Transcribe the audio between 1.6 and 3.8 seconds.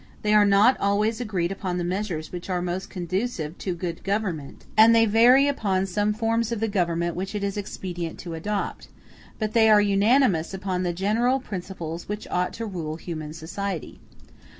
the measures which are most conducive to